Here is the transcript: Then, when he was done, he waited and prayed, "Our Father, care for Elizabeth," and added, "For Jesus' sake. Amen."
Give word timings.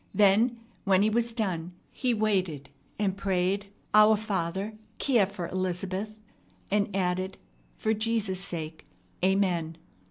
Then, 0.15 0.57
when 0.83 1.03
he 1.03 1.11
was 1.11 1.31
done, 1.31 1.73
he 1.91 2.11
waited 2.11 2.69
and 2.97 3.15
prayed, 3.15 3.67
"Our 3.93 4.17
Father, 4.17 4.73
care 4.97 5.27
for 5.27 5.47
Elizabeth," 5.49 6.17
and 6.71 6.89
added, 6.95 7.37
"For 7.77 7.93
Jesus' 7.93 8.43
sake. 8.43 8.87
Amen." 9.23 9.77